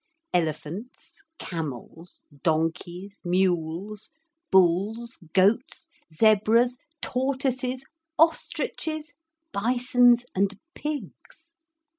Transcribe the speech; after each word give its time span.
Elephants, 0.33 1.21
camels, 1.37 2.23
donkeys, 2.41 3.21
mules, 3.23 4.11
bulls, 4.49 5.19
goats, 5.33 5.89
zebras, 6.11 6.79
tortoises, 7.03 7.85
ostriches, 8.17 9.13
bisons, 9.53 10.25
and 10.33 10.57
pigs. 10.73 11.53